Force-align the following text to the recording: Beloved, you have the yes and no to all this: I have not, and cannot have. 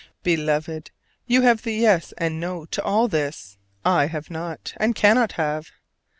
Beloved, 0.23 0.89
you 1.27 1.43
have 1.43 1.61
the 1.61 1.73
yes 1.73 2.11
and 2.17 2.39
no 2.39 2.65
to 2.65 2.81
all 2.81 3.07
this: 3.07 3.59
I 3.85 4.07
have 4.07 4.31
not, 4.31 4.73
and 4.77 4.95
cannot 4.95 5.33
have. 5.33 5.71